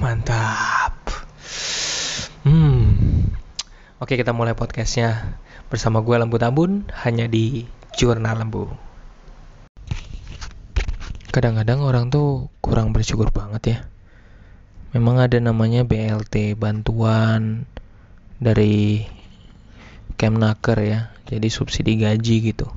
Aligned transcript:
mantap. 0.00 0.96
Hmm. 2.40 2.96
Oke, 4.00 4.16
kita 4.16 4.32
mulai 4.32 4.56
podcastnya 4.56 5.36
bersama 5.68 6.00
gue 6.00 6.16
Lembu 6.16 6.40
Tambun 6.40 6.88
hanya 7.04 7.28
di 7.28 7.68
Jurnal 8.00 8.40
Lembu. 8.40 8.72
Kadang-kadang 11.28 11.84
orang 11.84 12.08
tuh 12.08 12.48
kurang 12.64 12.96
bersyukur 12.96 13.28
banget 13.28 13.62
ya. 13.68 13.78
Memang 14.96 15.20
ada 15.20 15.36
namanya 15.36 15.84
BLT 15.84 16.56
bantuan 16.56 17.68
dari 18.40 19.04
Kemnaker 20.16 20.80
ya. 20.80 21.12
Jadi 21.28 21.52
subsidi 21.52 22.00
gaji 22.00 22.56
gitu. 22.56 22.72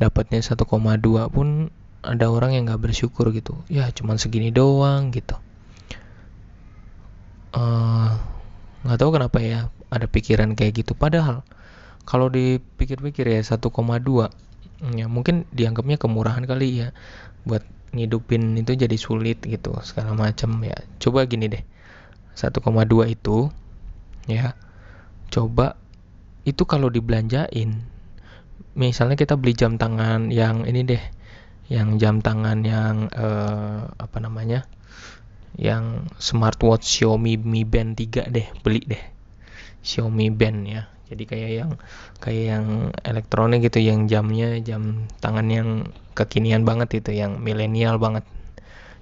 Dapatnya 0.00 0.40
1,2 0.40 0.64
pun 1.28 1.68
ada 2.00 2.32
orang 2.32 2.56
yang 2.56 2.64
nggak 2.64 2.80
bersyukur 2.80 3.28
gitu. 3.36 3.60
Ya 3.68 3.92
cuman 3.92 4.16
segini 4.16 4.48
doang 4.48 5.12
gitu 5.12 5.36
nggak 8.90 8.98
tahu 8.98 9.14
kenapa 9.14 9.38
ya 9.38 9.70
ada 9.86 10.10
pikiran 10.10 10.58
kayak 10.58 10.82
gitu. 10.82 10.98
Padahal 10.98 11.46
kalau 12.02 12.26
dipikir-pikir 12.26 13.30
ya 13.30 13.38
1,2 13.38 13.70
ya 14.98 15.06
mungkin 15.06 15.46
dianggapnya 15.54 15.94
kemurahan 15.94 16.42
kali 16.42 16.82
ya 16.82 16.88
buat 17.46 17.62
ngidupin 17.94 18.58
itu 18.58 18.74
jadi 18.74 18.98
sulit 18.98 19.38
gitu 19.46 19.78
segala 19.86 20.18
macam 20.18 20.58
ya. 20.66 20.74
Coba 20.98 21.22
gini 21.30 21.46
deh 21.46 21.62
1,2 22.34 22.58
itu 23.06 23.46
ya 24.26 24.58
coba 25.30 25.78
itu 26.42 26.66
kalau 26.66 26.90
dibelanjain 26.90 27.86
misalnya 28.74 29.14
kita 29.14 29.38
beli 29.38 29.54
jam 29.54 29.78
tangan 29.78 30.34
yang 30.34 30.66
ini 30.66 30.82
deh 30.82 31.02
yang 31.70 32.02
jam 32.02 32.18
tangan 32.18 32.66
yang 32.66 33.06
uh, 33.14 33.86
apa 33.94 34.18
namanya 34.18 34.66
yang 35.58 36.06
smartwatch 36.20 36.86
Xiaomi 36.86 37.40
Mi 37.40 37.66
Band 37.66 37.98
3 37.98 38.30
deh 38.30 38.46
beli 38.62 38.82
deh. 38.86 39.02
Xiaomi 39.82 40.30
Band 40.30 40.58
ya. 40.68 40.82
Jadi 41.10 41.26
kayak 41.26 41.50
yang 41.50 41.70
kayak 42.22 42.44
yang 42.54 42.66
elektronik 43.02 43.66
gitu 43.66 43.82
yang 43.82 44.06
jamnya 44.06 44.62
jam 44.62 45.10
tangan 45.18 45.50
yang 45.50 45.90
kekinian 46.14 46.62
banget 46.62 47.02
itu 47.02 47.10
yang 47.18 47.42
milenial 47.42 47.98
banget. 47.98 48.22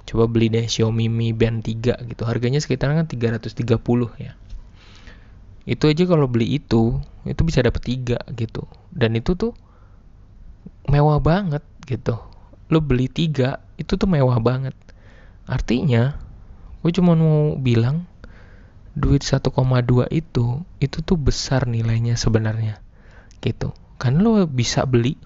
Coba 0.09 0.25
beli 0.25 0.49
deh 0.49 0.65
Xiaomi 0.65 1.13
Mi 1.13 1.37
Band 1.37 1.61
3 1.61 2.01
gitu. 2.09 2.23
Harganya 2.25 2.65
sekitar 2.65 2.97
kan 2.97 3.05
330 3.05 3.53
ya. 4.17 4.33
Itu 5.69 5.85
aja 5.85 6.09
kalau 6.09 6.25
beli 6.33 6.57
itu 6.57 6.97
itu 7.29 7.41
bisa 7.45 7.61
dapat 7.61 7.85
tiga 7.85 8.17
gitu. 8.33 8.65
Dan 8.89 9.21
itu 9.21 9.37
tuh 9.37 9.53
mewah 10.89 11.21
banget 11.21 11.61
gitu. 11.85 12.17
Lo 12.73 12.81
beli 12.81 13.13
tiga 13.13 13.61
itu 13.77 14.01
tuh 14.01 14.09
mewah 14.09 14.41
banget. 14.41 14.73
Artinya 15.45 16.17
gue 16.83 16.91
cuma 16.95 17.19
mau 17.19 17.59
bilang 17.59 18.07
duit 18.99 19.23
1,2 19.23 19.55
itu 20.11 20.47
itu 20.83 20.99
tuh 21.03 21.19
besar 21.19 21.71
nilainya 21.71 22.19
sebenarnya 22.19 22.83
gitu. 23.39 23.71
Kan 23.99 24.23
lo 24.23 24.47
bisa 24.47 24.87
beli 24.87 25.19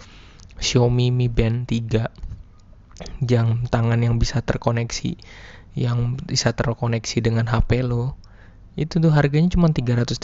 Xiaomi 0.60 1.08
Mi 1.12 1.28
Band 1.28 1.68
3 1.68 3.24
jam 3.24 3.64
tangan 3.66 4.00
yang 4.00 4.20
bisa 4.20 4.44
terkoneksi 4.44 5.16
yang 5.72 6.20
bisa 6.20 6.52
terkoneksi 6.52 7.24
dengan 7.24 7.48
HP 7.48 7.80
lo 7.82 8.20
itu 8.76 9.00
tuh 9.00 9.12
harganya 9.12 9.52
cuma 9.52 9.72
330 9.72 10.20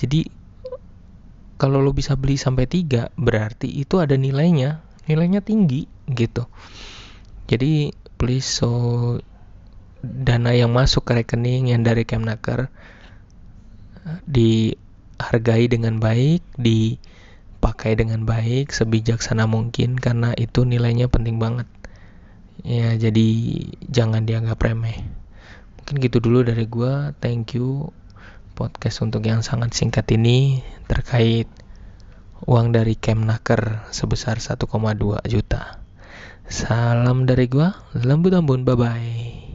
jadi 0.00 0.20
kalau 1.60 1.78
lo 1.78 1.94
bisa 1.94 2.18
beli 2.18 2.40
sampai 2.40 2.66
3 2.66 3.14
berarti 3.14 3.68
itu 3.68 4.00
ada 4.02 4.16
nilainya 4.18 4.82
nilainya 5.06 5.42
tinggi 5.42 5.86
gitu. 6.10 6.46
Jadi 7.46 7.90
please 8.18 8.46
so 8.46 8.70
dana 10.02 10.50
yang 10.50 10.74
masuk 10.74 11.06
ke 11.06 11.22
rekening 11.22 11.70
yang 11.70 11.86
dari 11.86 12.02
Kemnaker 12.02 12.68
dihargai 14.26 15.70
dengan 15.70 16.02
baik, 16.02 16.42
dipakai 16.58 17.94
dengan 17.94 18.26
baik, 18.26 18.74
sebijaksana 18.74 19.46
mungkin 19.46 19.94
karena 19.94 20.34
itu 20.34 20.66
nilainya 20.66 21.06
penting 21.06 21.38
banget. 21.38 21.70
Ya, 22.66 22.94
jadi 22.98 23.28
jangan 23.88 24.26
dianggap 24.26 24.58
remeh. 24.60 25.06
Mungkin 25.78 25.98
gitu 25.98 26.18
dulu 26.22 26.46
dari 26.46 26.66
gua. 26.66 27.14
Thank 27.18 27.58
you 27.58 27.90
podcast 28.52 29.02
untuk 29.02 29.24
yang 29.24 29.40
sangat 29.40 29.72
singkat 29.72 30.06
ini 30.12 30.60
terkait 30.86 31.48
uang 32.44 32.74
dari 32.74 32.98
Kemnaker 32.98 33.86
sebesar 33.94 34.38
1,2 34.38 34.66
juta. 35.30 35.82
Salam 36.46 37.24
dari 37.24 37.46
gua, 37.48 37.72
Lembu 37.96 38.28
Tambun, 38.28 38.66
bye 38.66 38.76
bye. 38.76 39.51